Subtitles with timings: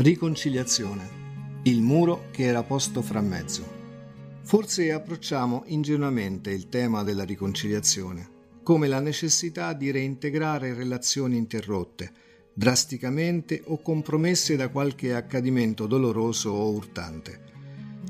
[0.00, 1.60] Riconciliazione.
[1.64, 3.62] Il muro che era posto fra mezzo.
[4.40, 12.10] Forse approcciamo ingenuamente il tema della riconciliazione come la necessità di reintegrare relazioni interrotte,
[12.54, 17.42] drasticamente o compromesse da qualche accadimento doloroso o urtante,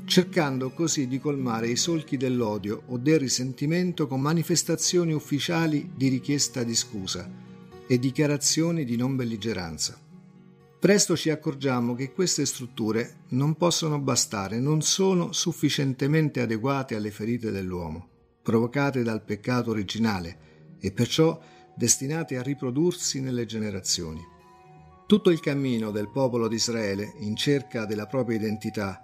[0.05, 6.63] cercando così di colmare i solchi dell'odio o del risentimento con manifestazioni ufficiali di richiesta
[6.63, 7.29] di scusa
[7.85, 9.99] e dichiarazioni di non belligeranza.
[10.81, 17.51] Presto ci accorgiamo che queste strutture non possono bastare, non sono sufficientemente adeguate alle ferite
[17.51, 18.07] dell'uomo,
[18.41, 21.39] provocate dal peccato originale e perciò
[21.75, 24.21] destinate a riprodursi nelle generazioni.
[25.05, 29.03] Tutto il cammino del popolo di Israele in cerca della propria identità,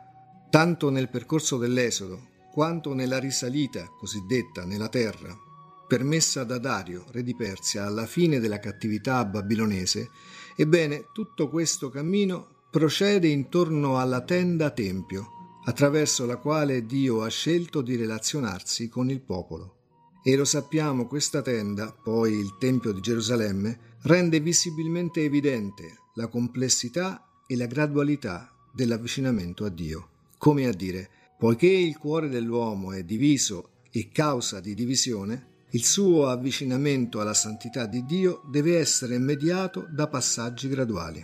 [0.49, 5.46] tanto nel percorso dell'Esodo quanto nella risalita cosiddetta nella terra,
[5.87, 10.09] permessa da Dario, re di Persia, alla fine della cattività babilonese,
[10.55, 15.29] ebbene tutto questo cammino procede intorno alla tenda Tempio,
[15.65, 19.75] attraverso la quale Dio ha scelto di relazionarsi con il popolo.
[20.23, 27.43] E lo sappiamo, questa tenda, poi il Tempio di Gerusalemme, rende visibilmente evidente la complessità
[27.47, 30.09] e la gradualità dell'avvicinamento a Dio.
[30.37, 36.27] Come a dire, poiché il cuore dell'uomo è diviso e causa di divisione, il suo
[36.27, 41.23] avvicinamento alla santità di Dio deve essere mediato da passaggi graduali.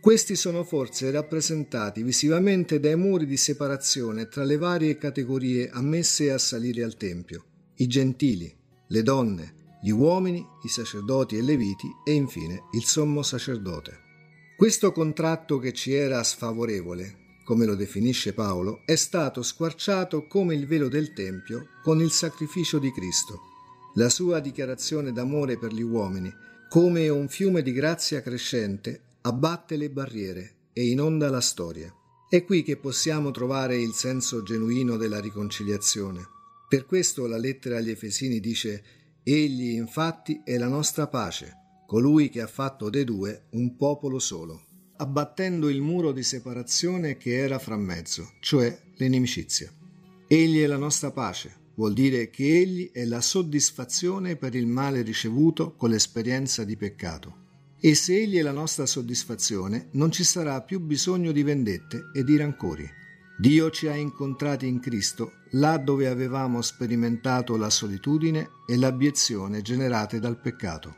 [0.00, 6.38] Questi sono forse rappresentati visivamente dai muri di separazione tra le varie categorie ammesse a
[6.38, 7.44] salire al Tempio,
[7.76, 8.50] i gentili,
[8.88, 13.98] le donne, gli uomini, i sacerdoti e leviti e infine il sommo sacerdote.
[14.56, 20.66] Questo contratto che ci era sfavorevole, come lo definisce Paolo, è stato squarciato come il
[20.66, 23.50] velo del Tempio con il sacrificio di Cristo
[23.94, 26.32] la sua dichiarazione d'amore per gli uomini,
[26.68, 31.92] come un fiume di grazia crescente, abbatte le barriere e inonda la storia.
[32.28, 36.26] È qui che possiamo trovare il senso genuino della riconciliazione.
[36.66, 38.82] Per questo la lettera agli Efesini dice
[39.22, 41.52] Egli infatti è la nostra pace,
[41.86, 44.62] colui che ha fatto dei due un popolo solo,
[44.96, 49.70] abbattendo il muro di separazione che era fra mezzo, cioè l'inimicizia.
[50.26, 55.02] Egli è la nostra pace, Vuol dire che egli è la soddisfazione per il male
[55.02, 57.40] ricevuto con l'esperienza di peccato.
[57.80, 62.22] E se egli è la nostra soddisfazione, non ci sarà più bisogno di vendette e
[62.24, 62.88] di rancori.
[63.38, 70.20] Dio ci ha incontrati in Cristo là dove avevamo sperimentato la solitudine e l'abiezione generate
[70.20, 70.96] dal peccato.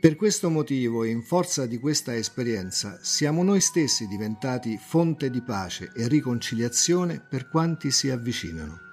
[0.00, 5.92] Per questo motivo in forza di questa esperienza siamo noi stessi diventati fonte di pace
[5.94, 8.91] e riconciliazione per quanti si avvicinano.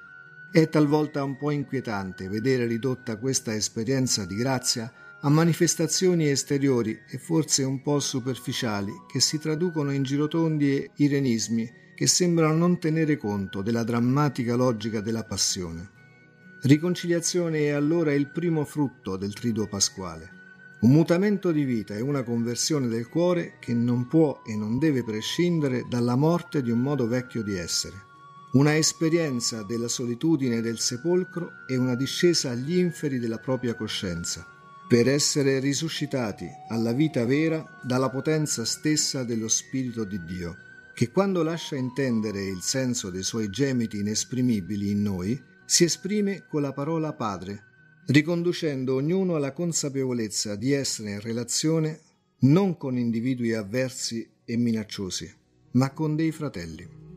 [0.51, 7.19] È talvolta un po' inquietante vedere ridotta questa esperienza di grazia a manifestazioni esteriori e
[7.19, 13.15] forse un po' superficiali che si traducono in girotondi e irenismi che sembrano non tenere
[13.15, 15.88] conto della drammatica logica della passione.
[16.63, 20.31] Riconciliazione è allora il primo frutto del triduo pasquale,
[20.79, 25.03] un mutamento di vita e una conversione del cuore che non può e non deve
[25.03, 28.07] prescindere dalla morte di un modo vecchio di essere
[28.51, 34.43] una esperienza della solitudine del sepolcro e una discesa agli inferi della propria coscienza,
[34.87, 40.57] per essere risuscitati alla vita vera dalla potenza stessa dello Spirito di Dio,
[40.95, 46.63] che quando lascia intendere il senso dei suoi gemiti inesprimibili in noi, si esprime con
[46.63, 47.65] la parola Padre,
[48.07, 52.01] riconducendo ognuno alla consapevolezza di essere in relazione
[52.39, 55.31] non con individui avversi e minacciosi,
[55.73, 57.08] ma con dei fratelli.